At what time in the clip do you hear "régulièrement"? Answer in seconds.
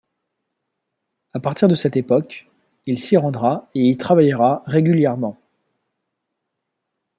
4.65-5.39